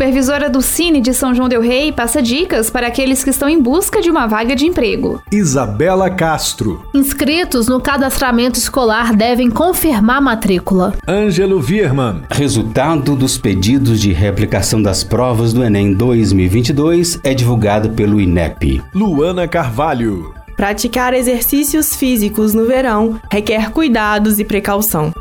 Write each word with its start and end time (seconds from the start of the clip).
Supervisora 0.00 0.48
do 0.48 0.62
Cine 0.62 0.98
de 0.98 1.12
São 1.12 1.34
João 1.34 1.46
Del 1.46 1.60
Rei 1.60 1.92
passa 1.92 2.22
dicas 2.22 2.70
para 2.70 2.86
aqueles 2.86 3.22
que 3.22 3.28
estão 3.28 3.46
em 3.46 3.60
busca 3.60 4.00
de 4.00 4.08
uma 4.08 4.26
vaga 4.26 4.56
de 4.56 4.64
emprego. 4.64 5.22
Isabela 5.30 6.08
Castro. 6.08 6.82
Inscritos 6.94 7.68
no 7.68 7.78
cadastramento 7.78 8.58
escolar 8.58 9.14
devem 9.14 9.50
confirmar 9.50 10.16
a 10.16 10.20
matrícula. 10.22 10.94
Ângelo 11.06 11.60
Vierman. 11.60 12.22
Resultado 12.30 13.14
dos 13.14 13.36
pedidos 13.36 14.00
de 14.00 14.10
reaplicação 14.10 14.80
das 14.80 15.04
provas 15.04 15.52
do 15.52 15.62
Enem 15.62 15.92
2022 15.92 17.20
é 17.22 17.34
divulgado 17.34 17.90
pelo 17.90 18.18
INEP. 18.18 18.82
Luana 18.94 19.46
Carvalho. 19.46 20.34
Praticar 20.56 21.12
exercícios 21.12 21.94
físicos 21.94 22.54
no 22.54 22.66
verão 22.66 23.20
requer 23.30 23.70
cuidados 23.70 24.38
e 24.38 24.46
precaução. 24.46 25.12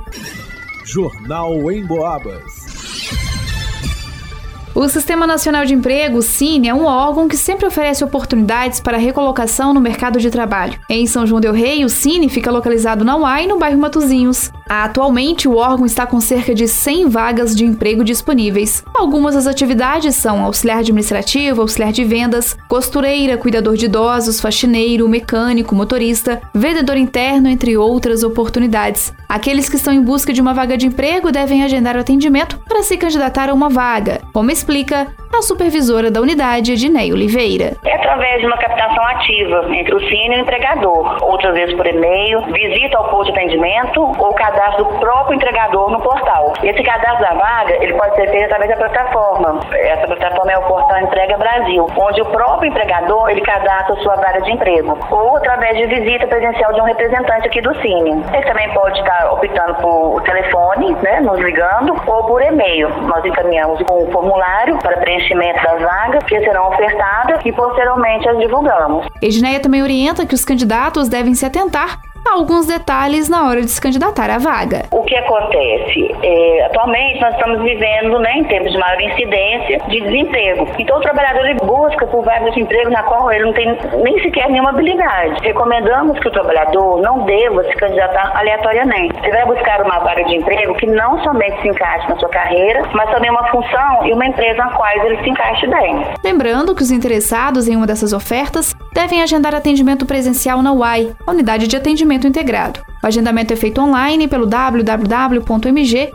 Jornal 0.86 1.70
em 1.70 1.86
Boabas. 1.86 2.59
O 4.76 4.88
Sistema 4.88 5.26
Nacional 5.26 5.66
de 5.66 5.74
Emprego, 5.74 6.22
Cine, 6.22 6.70
é 6.70 6.74
um 6.74 6.86
órgão 6.86 7.28
que 7.28 7.36
sempre 7.36 7.66
oferece 7.66 8.04
oportunidades 8.04 8.80
para 8.80 8.98
recolocação 8.98 9.74
no 9.74 9.82
mercado 9.82 10.20
de 10.20 10.30
trabalho. 10.30 10.80
Em 10.88 11.08
São 11.08 11.26
João 11.26 11.42
del 11.42 11.54
Rei, 11.54 11.84
o 11.84 11.90
Cine 11.90 12.30
fica 12.30 12.52
localizado 12.52 13.04
na 13.04 13.18
UAI, 13.18 13.48
no 13.48 13.58
bairro 13.58 13.80
Matozinhos. 13.80 14.52
Atualmente, 14.70 15.48
o 15.48 15.56
órgão 15.56 15.84
está 15.84 16.06
com 16.06 16.22
cerca 16.22 16.54
de 16.54 16.68
100 16.68 17.10
vagas 17.10 17.56
de 17.56 17.66
emprego 17.66 18.04
disponíveis. 18.04 18.84
Algumas 18.94 19.34
das 19.34 19.48
atividades 19.48 20.16
são 20.16 20.44
auxiliar 20.44 20.78
administrativo, 20.78 21.62
auxiliar 21.62 21.92
de 21.92 22.04
vendas, 22.04 22.56
costureira, 22.68 23.36
cuidador 23.36 23.76
de 23.76 23.86
idosos, 23.86 24.40
faxineiro, 24.40 25.10
mecânico, 25.10 25.74
motorista, 25.74 26.40
vendedor 26.54 26.98
interno, 26.98 27.50
entre 27.50 27.76
outras 27.76 28.22
oportunidades. 28.22 29.12
Aqueles 29.28 29.68
que 29.68 29.76
estão 29.76 29.92
em 29.92 30.04
busca 30.04 30.32
de 30.32 30.40
uma 30.40 30.54
vaga 30.54 30.78
de 30.78 30.86
emprego 30.86 31.32
devem 31.32 31.64
agendar 31.64 31.98
o 31.98 32.02
atendimento 32.02 32.60
para 32.68 32.84
se 32.84 32.96
candidatar 32.96 33.50
a 33.50 33.54
uma 33.56 33.70
vaga, 33.70 34.22
como 34.32 34.52
explica 34.52 35.08
a 35.38 35.42
supervisora 35.42 36.12
da 36.12 36.22
unidade, 36.22 36.74
Ednei 36.74 37.12
Oliveira. 37.14 37.78
É 37.86 37.96
através 37.96 38.42
de 38.42 38.48
uma 38.48 38.58
captação 38.58 39.04
ativa 39.06 39.66
entre 39.70 39.96
o 39.96 40.00
Cine 40.00 40.36
e 40.36 40.40
o 40.40 40.42
empregador, 40.42 41.24
outras 41.24 41.54
vezes 41.54 41.76
por 41.76 41.86
e-mail, 41.86 42.42
visita 42.52 42.98
ao 42.98 43.10
posto 43.10 43.32
de 43.32 43.40
atendimento 43.40 44.02
ou 44.02 44.34
cadastro 44.34 44.86
do 44.86 45.00
próprio 45.00 45.36
entregador 45.36 45.92
no 45.92 46.02
portal. 46.02 46.54
Esse 46.64 46.84
cadastro 46.84 47.22
da 47.22 47.34
vaga, 47.34 47.76
ele 47.84 47.94
pode 47.94 48.16
ser 48.16 48.30
feito 48.30 48.46
através 48.46 48.70
da 48.72 48.78
plataforma. 48.78 49.60
Essa 49.72 50.08
plataforma 50.08 50.52
é 50.52 50.58
o 50.58 50.64
portal 50.64 51.00
Entrega 51.00 51.38
Brasil, 51.38 51.86
onde 51.96 52.22
o 52.22 52.26
próprio 52.26 52.70
empregador, 52.70 53.30
ele 53.30 53.42
cadastra 53.42 53.96
sua 53.98 54.16
vaga 54.16 54.42
de 54.42 54.52
emprego, 54.52 54.98
ou 55.12 55.38
através 55.38 55.78
de 55.78 55.86
visita 55.86 56.28
presencial 56.28 56.74
de 56.74 56.82
um 56.82 56.86
representante 56.86 57.48
aqui 57.48 57.62
do 57.62 57.74
Cine. 57.82 58.24
Ele 58.34 58.46
também 58.46 58.70
pode 58.74 59.00
estar 59.00 59.32
optando 59.32 59.76
por 59.76 60.22
telefone, 60.24 60.96
né, 61.04 61.22
nos 61.22 61.40
ligando, 61.40 61.96
ou 62.08 62.24
por 62.26 62.42
e-mail. 62.42 62.90
Nós 63.04 63.24
encaminhamos 63.24 63.80
um 63.82 64.12
formulário 64.12 64.78
para 64.80 64.98
preenchimento 65.20 65.62
das 65.62 65.82
vagas 65.82 66.24
que 66.24 66.40
serão 66.40 66.70
ofertadas 66.70 67.42
e 67.46 67.52
posteriormente 67.52 68.28
as 68.28 68.38
divulgamos. 68.38 69.06
Edneia 69.22 69.60
também 69.60 69.84
orienta 69.84 70.26
que 70.26 70.34
os 70.34 70.46
candidatos 70.46 71.10
devem 71.10 71.36
se 71.36 71.46
atentar 71.46 72.00
alguns 72.26 72.66
detalhes 72.66 73.30
na 73.30 73.48
hora 73.48 73.62
de 73.62 73.70
se 73.70 73.82
candidatar 73.82 74.30
à 74.30 74.38
vaga. 74.38 74.86
O 74.92 75.04
que 75.04 75.16
acontece? 75.16 76.16
É, 76.24 76.66
atualmente 76.66 77.22
nós 77.22 77.34
estamos 77.36 77.62
vivendo 77.62 78.20
né, 78.20 78.38
em 78.38 78.44
tempos 78.46 78.72
de 78.72 78.78
maior 78.78 79.02
incidência 79.02 79.80
de 79.88 80.02
desemprego. 80.02 80.68
Então 80.78 80.98
o 80.98 81.02
trabalhador 81.02 81.46
ele 81.46 81.60
busca 81.60 82.06
por 82.08 82.24
vagas 82.24 82.54
de 82.54 82.62
emprego 82.62 82.90
na 82.90 83.04
qual 83.04 83.32
ele 83.32 83.46
não 83.46 83.54
tem 83.54 83.78
nem 84.04 84.20
sequer 84.22 84.50
nenhuma 84.50 84.70
habilidade. 84.72 85.42
Recomendamos 85.42 86.20
que 86.20 86.28
o 86.28 86.32
trabalhador 86.32 87.02
não 87.02 87.26
deva 87.26 87.64
se 87.64 87.76
candidatar 87.76 88.32
aleatoriamente. 88.38 89.16
Ele 89.24 89.32
vai 89.32 89.46
buscar 89.46 89.82
uma 89.82 90.00
vaga 90.00 90.24
de 90.24 90.36
emprego 90.36 90.76
que 90.76 90.86
não 90.86 91.22
somente 91.24 91.62
se 91.62 91.68
encaixe 91.68 92.08
na 92.10 92.18
sua 92.18 92.30
carreira, 92.30 92.84
mas 92.94 93.10
também 93.12 93.30
uma 93.30 93.48
função 93.48 94.06
e 94.06 94.14
uma 94.14 94.26
empresa 94.26 94.58
na 94.58 94.72
qual 94.72 94.90
ele 95.06 95.22
se 95.24 95.30
encaixe 95.30 95.68
bem. 95.68 96.04
Lembrando 96.24 96.76
que 96.76 96.82
os 96.82 96.92
interessados 96.92 97.68
em 97.68 97.76
uma 97.76 97.88
dessas 97.88 98.14
ofertas 98.14 98.76
devem 98.94 99.22
agendar 99.22 99.54
atendimento 99.56 100.06
presencial 100.06 100.62
na 100.62 100.74
UAI, 100.74 101.16
Unidade 101.28 101.68
de 101.68 101.76
Atendimento 101.76 102.28
Integrado. 102.28 102.82
O 103.02 103.08
agendamento 103.08 103.54
é 103.54 103.56
feito 103.56 103.80
online 103.82 104.28
pelo 104.28 104.46
www.mg.gov.br. 104.46 106.14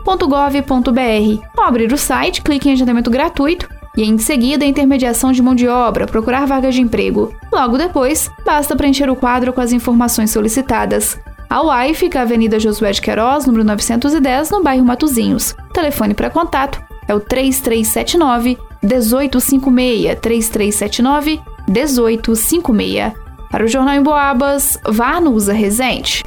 Ao 1.57 1.65
abrir 1.65 1.91
o 1.91 1.97
site, 1.97 2.41
clique 2.41 2.69
em 2.69 2.73
agendamento 2.73 3.09
gratuito 3.09 3.67
e 3.97 4.03
em 4.03 4.17
seguida 4.17 4.65
intermediação 4.65 5.31
de 5.31 5.41
mão 5.41 5.55
de 5.55 5.67
obra, 5.67 6.05
procurar 6.05 6.45
vagas 6.45 6.75
de 6.75 6.81
emprego. 6.81 7.33
Logo 7.51 7.77
depois, 7.77 8.29
basta 8.45 8.75
preencher 8.75 9.09
o 9.09 9.15
quadro 9.15 9.53
com 9.53 9.61
as 9.61 9.71
informações 9.71 10.31
solicitadas. 10.31 11.17
A 11.49 11.61
UAI 11.61 11.93
fica 11.93 12.19
na 12.19 12.23
Avenida 12.23 12.59
Josué 12.59 12.91
de 12.91 13.01
Queiroz, 13.01 13.45
número 13.45 13.63
910, 13.63 14.51
no 14.51 14.61
bairro 14.61 14.85
Matozinhos. 14.85 15.55
O 15.69 15.73
telefone 15.73 16.13
para 16.13 16.29
contato 16.29 16.81
é 17.07 17.13
o 17.13 17.19
3379 17.19 18.57
1856 18.83 20.19
3379 20.19 21.54
1856. 21.67 23.13
Para 23.49 23.63
o 23.63 23.67
Jornal 23.67 23.95
em 23.95 24.03
Boabas, 24.03 24.77
Varnusa 24.85 25.53
Rezende 25.53 26.23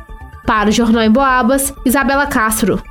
Para 0.45 0.69
o 0.69 0.71
Jornal 0.71 1.03
em 1.03 1.11
Boabas, 1.11 1.73
Isabela 1.85 2.27
Castro. 2.27 2.81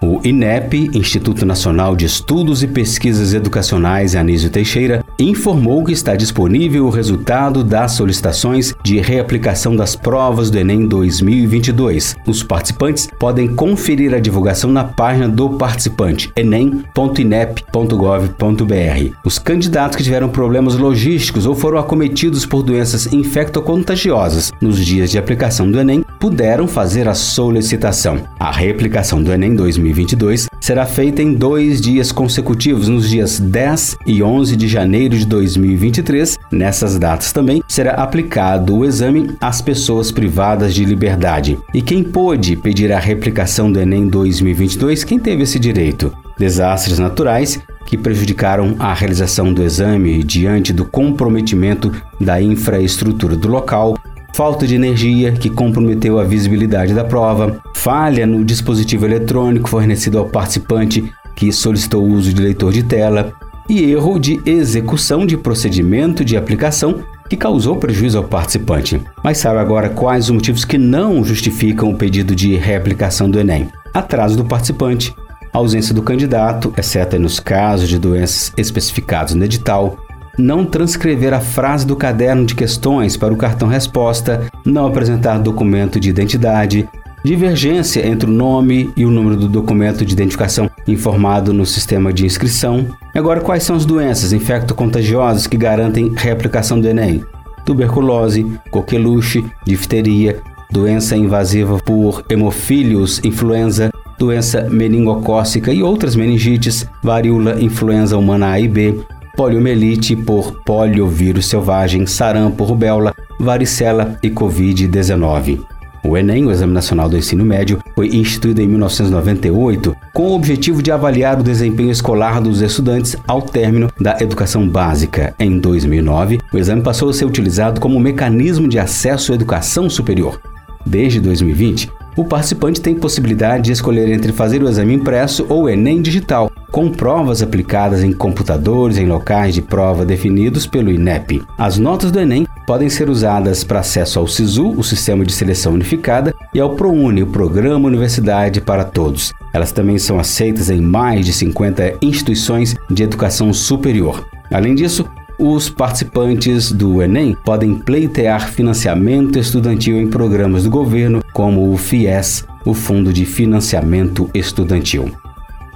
O 0.00 0.20
INEP, 0.24 0.90
Instituto 0.94 1.46
Nacional 1.46 1.94
de 1.94 2.06
Estudos 2.06 2.62
e 2.62 2.66
Pesquisas 2.66 3.34
Educacionais 3.34 4.16
Anísio 4.16 4.50
Teixeira, 4.50 5.01
informou 5.24 5.84
que 5.84 5.92
está 5.92 6.16
disponível 6.16 6.86
o 6.86 6.90
resultado 6.90 7.62
das 7.62 7.92
solicitações 7.92 8.74
de 8.82 8.98
reaplicação 8.98 9.76
das 9.76 9.94
provas 9.94 10.50
do 10.50 10.58
Enem 10.58 10.86
2022. 10.86 12.16
Os 12.26 12.42
participantes 12.42 13.08
podem 13.18 13.54
conferir 13.54 14.14
a 14.14 14.20
divulgação 14.20 14.70
na 14.70 14.84
página 14.84 15.28
do 15.28 15.50
participante 15.50 16.32
enem.inep.gov.br. 16.36 19.16
Os 19.24 19.38
candidatos 19.38 19.96
que 19.96 20.02
tiveram 20.02 20.28
problemas 20.28 20.76
logísticos 20.76 21.46
ou 21.46 21.54
foram 21.54 21.78
acometidos 21.78 22.44
por 22.44 22.62
doenças 22.62 23.10
infectocontagiosas 23.12 24.52
nos 24.60 24.84
dias 24.84 25.10
de 25.10 25.18
aplicação 25.18 25.70
do 25.70 25.78
Enem 25.78 26.04
puderam 26.18 26.68
fazer 26.68 27.08
a 27.08 27.14
solicitação. 27.14 28.24
A 28.38 28.50
reaplicação 28.50 29.22
do 29.22 29.32
Enem 29.32 29.54
2022 29.54 30.51
será 30.62 30.86
feita 30.86 31.20
em 31.20 31.34
dois 31.34 31.80
dias 31.80 32.12
consecutivos, 32.12 32.86
nos 32.88 33.10
dias 33.10 33.40
10 33.40 33.98
e 34.06 34.22
11 34.22 34.54
de 34.54 34.68
janeiro 34.68 35.18
de 35.18 35.26
2023. 35.26 36.38
Nessas 36.52 36.96
datas 37.00 37.32
também 37.32 37.60
será 37.66 37.94
aplicado 37.94 38.76
o 38.76 38.84
exame 38.84 39.36
às 39.40 39.60
pessoas 39.60 40.12
privadas 40.12 40.72
de 40.72 40.84
liberdade. 40.84 41.58
E 41.74 41.82
quem 41.82 42.04
pôde 42.04 42.54
pedir 42.54 42.92
a 42.92 43.00
replicação 43.00 43.72
do 43.72 43.80
Enem 43.80 44.06
2022? 44.06 45.02
Quem 45.02 45.18
teve 45.18 45.42
esse 45.42 45.58
direito? 45.58 46.12
Desastres 46.38 47.00
naturais 47.00 47.60
que 47.84 47.98
prejudicaram 47.98 48.76
a 48.78 48.94
realização 48.94 49.52
do 49.52 49.64
exame 49.64 50.22
diante 50.22 50.72
do 50.72 50.84
comprometimento 50.84 51.92
da 52.20 52.40
infraestrutura 52.40 53.36
do 53.36 53.48
local, 53.48 53.98
falta 54.32 54.64
de 54.64 54.76
energia 54.76 55.32
que 55.32 55.50
comprometeu 55.50 56.20
a 56.20 56.24
visibilidade 56.24 56.94
da 56.94 57.04
prova, 57.04 57.60
falha 57.82 58.24
no 58.28 58.44
dispositivo 58.44 59.04
eletrônico 59.04 59.68
fornecido 59.68 60.16
ao 60.16 60.26
participante 60.26 61.12
que 61.34 61.50
solicitou 61.50 62.04
o 62.04 62.12
uso 62.12 62.32
de 62.32 62.40
leitor 62.40 62.72
de 62.72 62.84
tela 62.84 63.32
e 63.68 63.90
erro 63.90 64.20
de 64.20 64.40
execução 64.46 65.26
de 65.26 65.36
procedimento 65.36 66.24
de 66.24 66.36
aplicação 66.36 67.02
que 67.28 67.36
causou 67.36 67.74
prejuízo 67.74 68.18
ao 68.18 68.24
participante. 68.24 69.02
Mas 69.24 69.38
sabe 69.38 69.58
agora 69.58 69.88
quais 69.88 70.26
os 70.26 70.30
motivos 70.30 70.64
que 70.64 70.78
não 70.78 71.24
justificam 71.24 71.90
o 71.90 71.96
pedido 71.96 72.36
de 72.36 72.54
reaplicação 72.54 73.28
do 73.28 73.40
Enem? 73.40 73.68
Atraso 73.92 74.36
do 74.36 74.44
participante, 74.44 75.12
ausência 75.52 75.92
do 75.92 76.02
candidato, 76.02 76.72
exceto 76.78 77.18
nos 77.18 77.40
casos 77.40 77.88
de 77.88 77.98
doenças 77.98 78.52
especificados 78.56 79.34
no 79.34 79.44
edital, 79.44 79.96
não 80.38 80.64
transcrever 80.64 81.34
a 81.34 81.40
frase 81.40 81.84
do 81.84 81.96
caderno 81.96 82.46
de 82.46 82.54
questões 82.54 83.16
para 83.16 83.34
o 83.34 83.36
cartão 83.36 83.66
resposta, 83.66 84.46
não 84.64 84.86
apresentar 84.86 85.38
documento 85.38 85.98
de 85.98 86.10
identidade, 86.10 86.88
divergência 87.24 88.06
entre 88.06 88.28
o 88.28 88.32
nome 88.32 88.90
e 88.96 89.04
o 89.04 89.10
número 89.10 89.36
do 89.36 89.48
documento 89.48 90.04
de 90.04 90.12
identificação 90.12 90.70
informado 90.86 91.52
no 91.52 91.64
sistema 91.64 92.12
de 92.12 92.26
inscrição. 92.26 92.86
Agora, 93.14 93.40
quais 93.40 93.62
são 93.62 93.76
as 93.76 93.84
doenças 93.84 94.32
infecto-contagiosas 94.32 95.46
que 95.46 95.56
garantem 95.56 96.12
reaplicação 96.16 96.80
do 96.80 96.88
Enem? 96.88 97.22
Tuberculose, 97.64 98.44
coqueluche, 98.70 99.44
difteria, 99.64 100.40
doença 100.70 101.16
invasiva 101.16 101.78
por 101.78 102.24
hemofílios, 102.28 103.20
influenza, 103.22 103.92
doença 104.18 104.62
meningocócica 104.68 105.72
e 105.72 105.82
outras 105.82 106.16
meningites, 106.16 106.86
varíola, 107.02 107.62
influenza 107.62 108.16
humana 108.16 108.50
A 108.50 108.60
e 108.60 108.66
B, 108.66 109.00
poliomielite 109.36 110.16
por 110.16 110.62
poliovírus 110.64 111.46
selvagem, 111.46 112.06
sarampo, 112.06 112.64
rubéola, 112.64 113.14
varicela 113.38 114.18
e 114.22 114.30
Covid-19. 114.30 115.60
O 116.04 116.16
Enem, 116.16 116.44
o 116.44 116.50
Exame 116.50 116.72
Nacional 116.72 117.08
do 117.08 117.16
Ensino 117.16 117.44
Médio, 117.44 117.78
foi 117.94 118.08
instituído 118.08 118.60
em 118.60 118.66
1998 118.66 119.96
com 120.12 120.24
o 120.24 120.34
objetivo 120.34 120.82
de 120.82 120.90
avaliar 120.90 121.38
o 121.38 121.44
desempenho 121.44 121.92
escolar 121.92 122.40
dos 122.40 122.60
estudantes 122.60 123.16
ao 123.26 123.40
término 123.40 123.88
da 124.00 124.18
educação 124.20 124.68
básica. 124.68 125.32
Em 125.38 125.60
2009, 125.60 126.40
o 126.52 126.58
exame 126.58 126.82
passou 126.82 127.08
a 127.08 127.12
ser 127.12 127.24
utilizado 127.24 127.80
como 127.80 128.00
mecanismo 128.00 128.68
de 128.68 128.80
acesso 128.80 129.30
à 129.30 129.36
educação 129.36 129.88
superior. 129.88 130.40
Desde 130.84 131.20
2020, 131.20 131.88
o 132.16 132.24
participante 132.24 132.80
tem 132.80 132.94
possibilidade 132.94 133.64
de 133.64 133.72
escolher 133.72 134.08
entre 134.10 134.32
fazer 134.32 134.62
o 134.62 134.68
exame 134.68 134.94
impresso 134.94 135.46
ou 135.48 135.68
Enem 135.68 136.02
digital, 136.02 136.50
com 136.70 136.90
provas 136.90 137.42
aplicadas 137.42 138.02
em 138.02 138.12
computadores 138.12 138.98
em 138.98 139.06
locais 139.06 139.54
de 139.54 139.62
prova 139.62 140.04
definidos 140.04 140.66
pelo 140.66 140.90
INEP. 140.90 141.42
As 141.56 141.78
notas 141.78 142.10
do 142.10 142.20
Enem 142.20 142.46
podem 142.66 142.88
ser 142.88 143.08
usadas 143.08 143.64
para 143.64 143.80
acesso 143.80 144.18
ao 144.18 144.26
SISU, 144.26 144.70
o 144.70 144.82
Sistema 144.82 145.24
de 145.24 145.32
Seleção 145.32 145.74
Unificada, 145.74 146.34
e 146.54 146.60
ao 146.60 146.74
ProUni, 146.74 147.22
o 147.22 147.26
Programa 147.26 147.88
Universidade 147.88 148.60
para 148.60 148.84
Todos. 148.84 149.32
Elas 149.52 149.72
também 149.72 149.98
são 149.98 150.18
aceitas 150.18 150.70
em 150.70 150.80
mais 150.80 151.26
de 151.26 151.32
50 151.32 151.98
instituições 152.02 152.74
de 152.90 153.02
educação 153.02 153.52
superior. 153.52 154.26
Além 154.50 154.74
disso, 154.74 155.06
os 155.38 155.68
participantes 155.68 156.70
do 156.70 157.02
Enem 157.02 157.36
podem 157.44 157.74
pleitear 157.74 158.48
financiamento 158.48 159.38
estudantil 159.38 160.00
em 160.00 160.08
programas 160.08 160.64
do 160.64 160.70
governo, 160.70 161.22
como 161.32 161.72
o 161.72 161.76
FIES, 161.76 162.44
o 162.64 162.74
Fundo 162.74 163.12
de 163.12 163.24
Financiamento 163.24 164.30
Estudantil. 164.34 165.10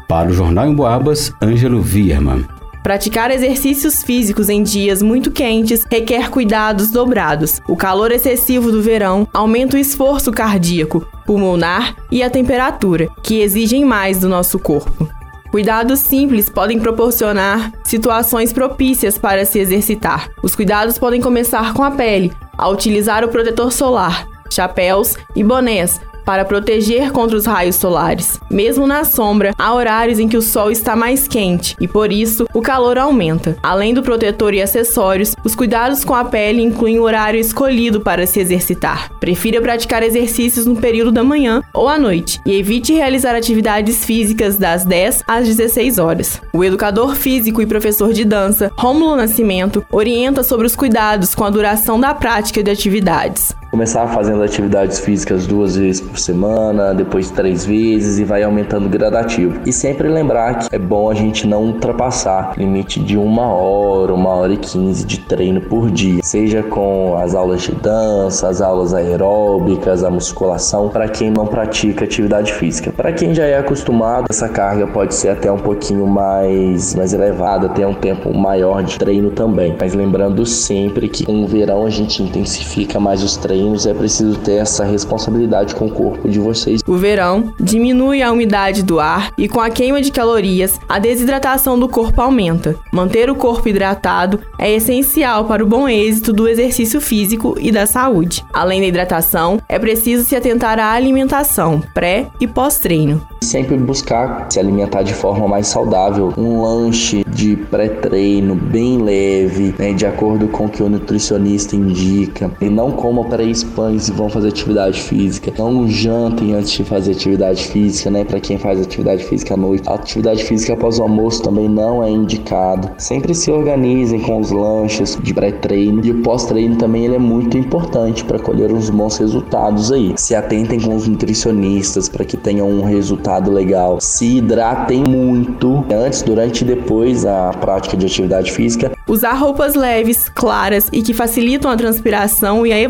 Para 0.08 0.30
o 0.30 0.32
Jornal 0.32 0.68
em 0.68 0.74
Boabas, 0.74 1.32
Ângelo 1.42 1.82
Vierman. 1.82 2.44
Praticar 2.86 3.32
exercícios 3.32 4.04
físicos 4.04 4.48
em 4.48 4.62
dias 4.62 5.02
muito 5.02 5.32
quentes 5.32 5.84
requer 5.90 6.30
cuidados 6.30 6.88
dobrados. 6.88 7.60
O 7.66 7.76
calor 7.76 8.12
excessivo 8.12 8.70
do 8.70 8.80
verão 8.80 9.26
aumenta 9.34 9.76
o 9.76 9.80
esforço 9.80 10.30
cardíaco, 10.30 11.04
pulmonar 11.26 11.96
e 12.12 12.22
a 12.22 12.30
temperatura, 12.30 13.08
que 13.24 13.40
exigem 13.40 13.84
mais 13.84 14.20
do 14.20 14.28
nosso 14.28 14.56
corpo. 14.60 15.08
Cuidados 15.50 15.98
simples 15.98 16.48
podem 16.48 16.78
proporcionar 16.78 17.72
situações 17.82 18.52
propícias 18.52 19.18
para 19.18 19.44
se 19.44 19.58
exercitar. 19.58 20.30
Os 20.40 20.54
cuidados 20.54 20.96
podem 20.96 21.20
começar 21.20 21.74
com 21.74 21.82
a 21.82 21.90
pele, 21.90 22.32
a 22.56 22.68
utilizar 22.68 23.24
o 23.24 23.28
protetor 23.28 23.72
solar, 23.72 24.28
chapéus 24.48 25.16
e 25.34 25.42
bonés 25.42 26.00
para 26.26 26.44
proteger 26.44 27.12
contra 27.12 27.36
os 27.36 27.46
raios 27.46 27.76
solares. 27.76 28.40
Mesmo 28.50 28.86
na 28.86 29.04
sombra, 29.04 29.54
há 29.56 29.72
horários 29.72 30.18
em 30.18 30.28
que 30.28 30.36
o 30.36 30.42
sol 30.42 30.70
está 30.72 30.96
mais 30.96 31.28
quente 31.28 31.76
e 31.80 31.86
por 31.86 32.12
isso 32.12 32.46
o 32.52 32.60
calor 32.60 32.98
aumenta. 32.98 33.56
Além 33.62 33.94
do 33.94 34.02
protetor 34.02 34.52
e 34.52 34.60
acessórios, 34.60 35.34
os 35.44 35.54
cuidados 35.54 36.04
com 36.04 36.14
a 36.14 36.24
pele 36.24 36.60
incluem 36.60 36.98
o 36.98 37.04
horário 37.04 37.38
escolhido 37.38 38.00
para 38.00 38.26
se 38.26 38.40
exercitar. 38.40 39.10
Prefira 39.20 39.60
praticar 39.60 40.02
exercícios 40.02 40.66
no 40.66 40.76
período 40.76 41.12
da 41.12 41.22
manhã 41.22 41.62
ou 41.72 41.88
à 41.88 41.96
noite 41.96 42.40
e 42.44 42.58
evite 42.58 42.92
realizar 42.92 43.36
atividades 43.36 44.04
físicas 44.04 44.56
das 44.56 44.84
10 44.84 45.22
às 45.28 45.46
16 45.46 45.98
horas. 45.98 46.40
O 46.52 46.64
educador 46.64 47.14
físico 47.14 47.62
e 47.62 47.66
professor 47.66 48.12
de 48.12 48.24
dança, 48.24 48.72
Rômulo 48.76 49.14
Nascimento, 49.14 49.86
orienta 49.92 50.42
sobre 50.42 50.66
os 50.66 50.74
cuidados 50.74 51.34
com 51.34 51.44
a 51.44 51.50
duração 51.50 52.00
da 52.00 52.12
prática 52.12 52.62
de 52.62 52.70
atividades 52.70 53.54
começar 53.76 54.06
fazendo 54.06 54.42
atividades 54.42 54.98
físicas 54.98 55.46
duas 55.46 55.76
vezes 55.76 56.00
por 56.00 56.18
semana, 56.18 56.94
depois 56.94 57.30
três 57.30 57.66
vezes 57.66 58.18
e 58.18 58.24
vai 58.24 58.42
aumentando 58.42 58.88
gradativo. 58.88 59.60
E 59.66 59.72
sempre 59.72 60.08
lembrar 60.08 60.60
que 60.60 60.74
é 60.74 60.78
bom 60.78 61.10
a 61.10 61.14
gente 61.14 61.46
não 61.46 61.64
ultrapassar 61.64 62.54
limite 62.56 62.98
de 62.98 63.18
uma 63.18 63.52
hora, 63.52 64.14
uma 64.14 64.30
hora 64.30 64.54
e 64.54 64.56
quinze 64.56 65.04
de 65.04 65.18
treino 65.18 65.60
por 65.60 65.90
dia, 65.90 66.22
seja 66.22 66.62
com 66.62 67.18
as 67.18 67.34
aulas 67.34 67.64
de 67.64 67.72
dança, 67.72 68.48
as 68.48 68.62
aulas 68.62 68.94
aeróbicas, 68.94 70.02
a 70.02 70.08
musculação, 70.08 70.88
para 70.88 71.06
quem 71.06 71.30
não 71.30 71.46
pratica 71.46 72.06
atividade 72.06 72.54
física. 72.54 72.90
Para 72.90 73.12
quem 73.12 73.34
já 73.34 73.44
é 73.44 73.58
acostumado, 73.58 74.24
essa 74.30 74.48
carga 74.48 74.86
pode 74.86 75.14
ser 75.14 75.28
até 75.28 75.52
um 75.52 75.58
pouquinho 75.58 76.06
mais, 76.06 76.94
mais 76.94 77.12
elevada, 77.12 77.68
ter 77.68 77.86
um 77.86 77.92
tempo 77.92 78.32
maior 78.32 78.82
de 78.82 78.98
treino 78.98 79.32
também. 79.32 79.76
Mas 79.78 79.92
lembrando 79.92 80.46
sempre 80.46 81.10
que 81.10 81.26
com 81.26 81.44
o 81.44 81.46
verão 81.46 81.84
a 81.84 81.90
gente 81.90 82.22
intensifica 82.22 82.98
mais 82.98 83.22
os 83.22 83.36
treinos 83.36 83.65
é 83.74 83.92
preciso 83.92 84.38
ter 84.38 84.56
essa 84.56 84.84
responsabilidade 84.84 85.74
com 85.74 85.86
o 85.86 85.90
corpo 85.90 86.28
de 86.28 86.38
vocês. 86.38 86.80
O 86.86 86.96
verão 86.96 87.52
diminui 87.58 88.22
a 88.22 88.30
umidade 88.30 88.82
do 88.82 89.00
ar 89.00 89.32
e 89.36 89.48
com 89.48 89.60
a 89.60 89.70
queima 89.70 90.00
de 90.00 90.12
calorias, 90.12 90.78
a 90.88 90.98
desidratação 90.98 91.78
do 91.78 91.88
corpo 91.88 92.20
aumenta. 92.20 92.76
Manter 92.92 93.28
o 93.30 93.34
corpo 93.34 93.68
hidratado 93.68 94.40
é 94.58 94.72
essencial 94.72 95.46
para 95.46 95.64
o 95.64 95.66
bom 95.66 95.88
êxito 95.88 96.32
do 96.32 96.46
exercício 96.46 97.00
físico 97.00 97.56
e 97.58 97.72
da 97.72 97.86
saúde. 97.86 98.44
Além 98.52 98.80
da 98.80 98.86
hidratação, 98.86 99.60
é 99.68 99.78
preciso 99.78 100.24
se 100.24 100.36
atentar 100.36 100.78
à 100.78 100.92
alimentação 100.92 101.82
pré 101.94 102.26
e 102.40 102.46
pós-treino. 102.46 103.22
Sempre 103.42 103.76
buscar 103.76 104.46
se 104.50 104.58
alimentar 104.58 105.02
de 105.02 105.14
forma 105.14 105.48
mais 105.48 105.66
saudável, 105.66 106.32
um 106.36 106.62
lanche 106.62 107.24
de 107.28 107.56
pré-treino 107.56 108.54
bem 108.54 108.98
leve, 108.98 109.74
né, 109.78 109.92
de 109.92 110.06
acordo 110.06 110.48
com 110.48 110.66
o 110.66 110.68
que 110.68 110.82
o 110.82 110.88
nutricionista 110.88 111.76
indica, 111.76 112.50
e 112.60 112.68
não 112.68 112.90
coma 112.92 113.24
para 113.24 113.42
pães 113.62 114.08
e 114.08 114.12
vão 114.12 114.28
fazer 114.28 114.48
atividade 114.48 115.00
física. 115.00 115.52
Não 115.58 115.88
jantem 115.88 116.54
antes 116.54 116.72
de 116.72 116.84
fazer 116.84 117.12
atividade 117.12 117.64
física, 117.64 118.10
né? 118.10 118.24
Para 118.24 118.40
quem 118.40 118.58
faz 118.58 118.80
atividade 118.80 119.24
física 119.24 119.54
à 119.54 119.56
noite. 119.56 119.88
Atividade 119.88 120.44
física 120.44 120.74
após 120.74 120.98
o 120.98 121.02
almoço 121.02 121.42
também 121.42 121.68
não 121.68 122.02
é 122.02 122.10
indicado. 122.10 122.90
Sempre 122.98 123.34
se 123.34 123.50
organizem 123.50 124.20
com 124.20 124.40
os 124.40 124.50
lanches 124.50 125.18
de 125.22 125.34
pré-treino 125.34 126.04
e 126.04 126.10
o 126.10 126.22
pós-treino 126.22 126.76
também 126.76 127.04
ele 127.04 127.16
é 127.16 127.18
muito 127.18 127.56
importante 127.56 128.24
para 128.24 128.38
colher 128.38 128.72
uns 128.72 128.90
bons 128.90 129.16
resultados 129.18 129.92
aí. 129.92 130.14
Se 130.16 130.34
atentem 130.34 130.80
com 130.80 130.94
os 130.94 131.06
nutricionistas 131.06 132.08
para 132.08 132.24
que 132.24 132.36
tenham 132.36 132.68
um 132.68 132.84
resultado 132.84 133.50
legal. 133.50 133.98
Se 134.00 134.38
hidratem 134.38 135.02
muito 135.02 135.84
antes, 135.92 136.22
durante 136.22 136.62
e 136.62 136.64
depois 136.64 137.24
a 137.24 137.50
prática 137.60 137.96
de 137.96 138.06
atividade 138.06 138.52
física. 138.52 138.92
Usar 139.08 139.34
roupas 139.34 139.74
leves, 139.74 140.28
claras 140.28 140.88
e 140.92 141.02
que 141.02 141.14
facilitam 141.14 141.70
a 141.70 141.76
transpiração 141.76 142.66
e 142.66 142.72
a 142.72 142.80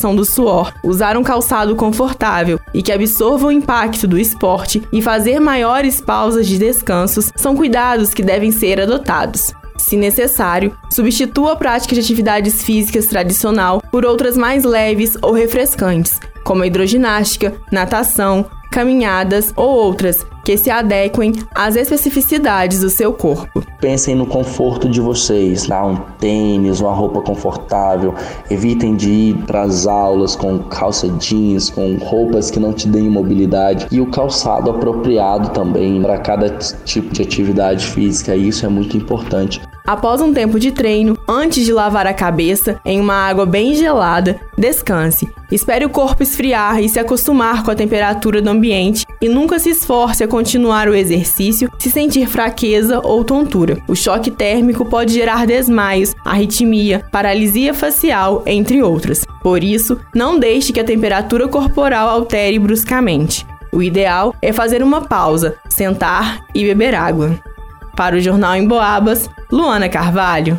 evaporação 0.00 0.16
do 0.16 0.24
suor. 0.24 0.72
Usar 0.82 1.16
um 1.16 1.22
calçado 1.22 1.76
confortável 1.76 2.58
e 2.72 2.82
que 2.82 2.92
absorva 2.92 3.46
o 3.46 3.52
impacto 3.52 4.06
do 4.06 4.18
esporte 4.18 4.82
e 4.92 5.02
fazer 5.02 5.38
maiores 5.38 6.00
pausas 6.00 6.46
de 6.46 6.58
descansos 6.58 7.30
são 7.36 7.56
cuidados 7.56 8.14
que 8.14 8.22
devem 8.22 8.50
ser 8.50 8.80
adotados. 8.80 9.52
Se 9.76 9.96
necessário, 9.96 10.76
substitua 10.90 11.52
a 11.52 11.56
prática 11.56 11.94
de 11.94 12.00
atividades 12.00 12.62
físicas 12.62 13.06
tradicional 13.06 13.82
por 13.90 14.04
outras 14.04 14.36
mais 14.36 14.64
leves 14.64 15.16
ou 15.22 15.32
refrescantes, 15.32 16.20
como 16.44 16.62
a 16.62 16.66
hidroginástica, 16.66 17.54
natação, 17.72 18.46
caminhadas 18.70 19.52
ou 19.56 19.68
outras 19.68 20.24
que 20.44 20.56
se 20.56 20.70
adequem 20.70 21.32
às 21.54 21.76
especificidades 21.76 22.80
do 22.80 22.90
seu 22.90 23.12
corpo. 23.12 23.62
Pensem 23.80 24.14
no 24.14 24.26
conforto 24.26 24.88
de 24.88 25.00
vocês, 25.00 25.66
tá? 25.66 25.84
um 25.84 25.96
tênis, 26.18 26.80
uma 26.80 26.92
roupa 26.92 27.20
confortável. 27.22 28.14
Evitem 28.50 28.94
de 28.94 29.10
ir 29.10 29.34
para 29.46 29.62
as 29.62 29.86
aulas 29.86 30.36
com 30.36 30.58
calça 30.58 31.08
jeans, 31.08 31.70
com 31.70 31.96
roupas 31.96 32.50
que 32.50 32.60
não 32.60 32.72
te 32.72 32.86
deem 32.88 33.08
mobilidade 33.08 33.86
e 33.90 34.00
o 34.00 34.06
calçado 34.06 34.70
apropriado 34.70 35.50
também 35.50 36.00
para 36.02 36.18
cada 36.18 36.50
tipo 36.84 37.12
de 37.12 37.22
atividade 37.22 37.86
física. 37.86 38.34
Isso 38.36 38.66
é 38.66 38.68
muito 38.68 38.96
importante. 38.96 39.60
Após 39.86 40.20
um 40.20 40.32
tempo 40.32 40.60
de 40.60 40.70
treino, 40.70 41.18
antes 41.28 41.64
de 41.64 41.72
lavar 41.72 42.06
a 42.06 42.14
cabeça 42.14 42.80
em 42.84 43.00
uma 43.00 43.14
água 43.14 43.44
bem 43.44 43.74
gelada, 43.74 44.38
descanse. 44.56 45.28
Espere 45.50 45.84
o 45.84 45.90
corpo 45.90 46.22
esfriar 46.22 46.80
e 46.80 46.88
se 46.88 47.00
acostumar 47.00 47.64
com 47.64 47.72
a 47.72 47.74
temperatura 47.74 48.40
do 48.40 48.50
ambiente 48.50 49.04
e 49.20 49.28
nunca 49.28 49.58
se 49.58 49.70
esforce 49.70 50.22
a 50.22 50.28
continuar 50.40 50.88
o 50.88 50.94
exercício 50.94 51.70
se 51.78 51.90
sentir 51.90 52.26
fraqueza 52.26 52.98
ou 53.04 53.22
tontura. 53.22 53.76
O 53.86 53.94
choque 53.94 54.30
térmico 54.30 54.86
pode 54.86 55.12
gerar 55.12 55.46
desmaios, 55.46 56.14
arritmia, 56.24 57.04
paralisia 57.12 57.74
facial, 57.74 58.42
entre 58.46 58.82
outras. 58.82 59.26
Por 59.42 59.62
isso, 59.62 60.00
não 60.14 60.38
deixe 60.38 60.72
que 60.72 60.80
a 60.80 60.84
temperatura 60.84 61.46
corporal 61.46 62.08
altere 62.08 62.58
bruscamente. 62.58 63.46
O 63.70 63.82
ideal 63.82 64.34
é 64.40 64.50
fazer 64.50 64.82
uma 64.82 65.02
pausa, 65.02 65.56
sentar 65.68 66.40
e 66.54 66.64
beber 66.64 66.94
água. 66.94 67.38
Para 67.94 68.16
o 68.16 68.20
Jornal 68.20 68.56
em 68.56 68.66
Boabas, 68.66 69.28
Luana 69.52 69.90
Carvalho. 69.90 70.58